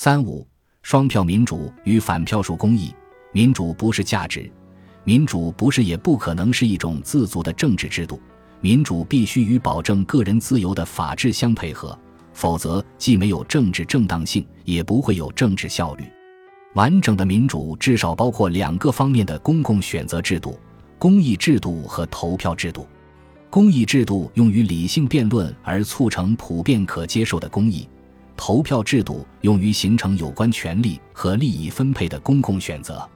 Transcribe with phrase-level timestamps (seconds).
[0.00, 0.46] 三五
[0.82, 2.94] 双票民主与反票数公益，
[3.32, 4.48] 民主不是价值，
[5.02, 8.20] 民主不是也不可能是一种自足的政治制度。
[8.60, 11.98] 民主必须与保证个人自由的法治相配合，
[12.32, 16.04] 否则既没有政治正当性，也不会有政治效率。
[16.74, 20.56] 完整的民主至少包括两个方面的公共选择制度：
[20.96, 22.86] 公益制度和投票制度。
[23.50, 27.88] 公益制度用于理性辩论而促成普遍可接受的公益，
[28.38, 33.06] 投票制度用于形成有关权利和利益分配的公共选择。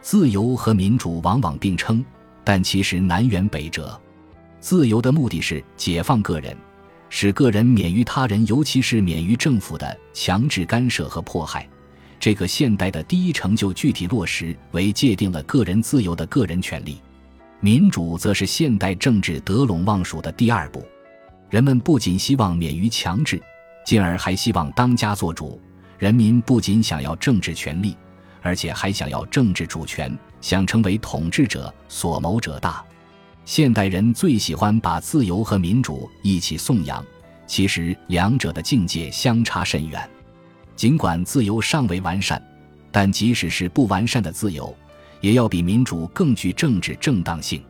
[0.00, 2.02] 自由和民主往往并称，
[2.44, 4.00] 但其实南辕北辙。
[4.60, 6.56] 自由的目的是解放个人，
[7.08, 11.68] 使个人免于他人，尤其是免于政府的强制干涉和迫害。
[12.20, 17.00] 这个现代的第一成就具体落实为界定了个人自由的个人权利。
[17.58, 20.86] 民主则是现代政治得陇望蜀的第二步。
[21.50, 23.42] 人们不仅希望免于强制，
[23.84, 25.60] 进而还希望当家作主。
[25.98, 27.96] 人民不仅想要政治权利，
[28.40, 32.84] 而且还想要政治主权，想成为统治者，所谋者大。
[33.44, 37.04] 现代人最喜欢把自由和民主一起颂扬，
[37.46, 40.08] 其实两者的境界相差甚远。
[40.76, 42.42] 尽管自由尚未完善，
[42.90, 44.74] 但即使是不完善的自由。
[45.20, 47.62] 也要比民主更具政治正当性。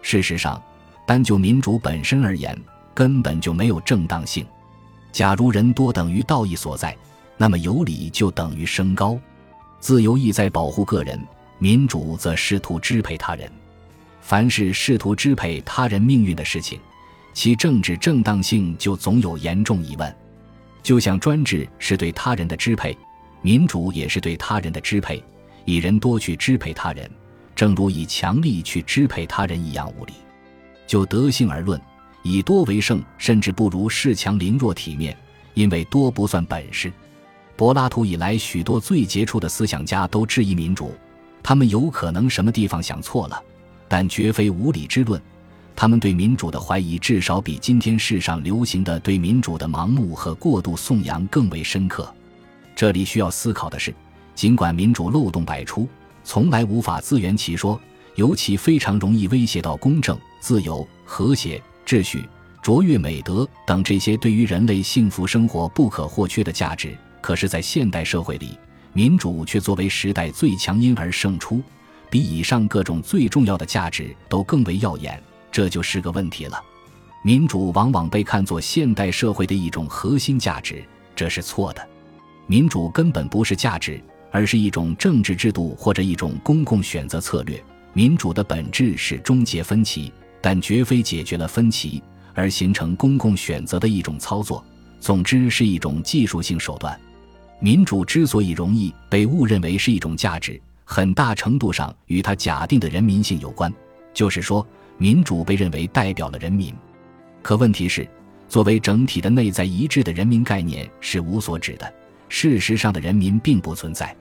[0.00, 0.62] 事实上，
[1.04, 2.56] 单就民主本身而言，
[2.94, 4.46] 根本就没有正当性。
[5.14, 6.96] 假如人多等于道义所在，
[7.36, 9.16] 那么有理就等于升高。
[9.78, 11.24] 自由意在保护个人，
[11.60, 13.48] 民主则试图支配他人。
[14.20, 16.80] 凡是试图支配他人命运的事情，
[17.32, 20.12] 其政治正当性就总有严重疑问。
[20.82, 22.98] 就像专制是对他人的支配，
[23.40, 25.22] 民主也是对他人的支配。
[25.64, 27.08] 以人多去支配他人，
[27.54, 30.12] 正如以强力去支配他人一样无理。
[30.88, 31.80] 就德性而论，
[32.24, 35.16] 以多为胜，甚至不如恃强凌弱体面，
[35.52, 36.92] 因为多不算本事。
[37.54, 40.92] 柏拉图以来，许多最杰出的思想家都质疑民主，
[41.42, 43.40] 他们有可能什么地方想错了，
[43.86, 45.20] 但绝非无理之论。
[45.76, 52.12] 他们对民主的怀疑，至少比今天世上流行的对民主的盲目和过度颂扬更为深刻。
[52.74, 53.94] 这里需要思考的是。
[54.34, 55.88] 尽管民主漏洞百出，
[56.24, 57.80] 从来无法自圆其说，
[58.16, 62.28] 尤其非常容易威胁到公正、自由、和谐、秩序、
[62.62, 66.96] 卓越美德等这些对于人类幸福生活不可或缺的价值。
[67.20, 68.58] 可是，在现代社会里，
[68.92, 71.62] 民主却作为时代最强音而胜出，
[72.10, 76.62] 比以上各种最重要的价值都更为耀眼，这就是个问题了。
[77.22, 80.84] 民主往往被看作现代社会的一种核心价值，
[81.14, 81.88] 这是错的。
[82.46, 84.02] 民主根本不是价值。
[84.34, 87.62] 而是一种政治制度或者一种公共选择策略。
[87.92, 90.12] 民主的本质是终结分歧，
[90.44, 92.02] 但绝非解决了分歧
[92.34, 94.62] 而形成公共选择的一种操作。
[95.00, 97.00] 总之，是一种技术性手段。
[97.60, 103.72] 民主之所以容易被误认为是一种价值，很大程度上与它假定的人民性有关。
[104.12, 104.66] 就是说，
[104.98, 106.74] 民主被认为代表了人民。
[107.40, 108.06] 可问题是，
[108.46, 111.90] 作为整体的内在一致的人民概念是无所指的。
[112.28, 114.14] 事实上的人民并不存在。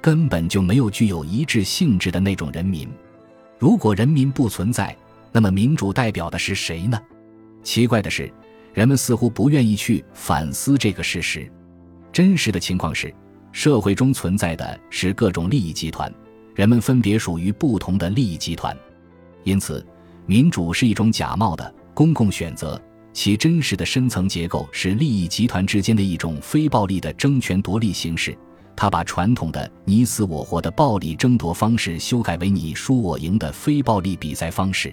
[0.00, 2.88] 根本就没有具有一致性质的那种人民。
[3.58, 4.96] 如果人民不存在，
[5.36, 6.98] 那么民主代表的是谁呢？
[7.62, 8.32] 奇怪的是，
[8.72, 11.46] 人们似乎不愿意去反思这个事实。
[12.10, 13.14] 真实的情况是，
[13.52, 16.10] 社会中存在的是各种利益集团，
[16.54, 18.74] 人们分别属于不同的利益集团。
[19.44, 19.86] 因此，
[20.24, 22.80] 民主是一种假冒的公共选择，
[23.12, 28.34] 其真实的深层结构是利益集团之间的一种非暴力的争权夺利形式。
[28.74, 34.90] 他把传统的你死我活的暴力争夺方式修改为你输我赢的非暴力比赛方式。